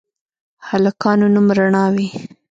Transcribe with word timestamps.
هلکانو 0.67 1.25
نوم 1.33 1.47
رڼا 1.57 1.85
وي 1.93 2.07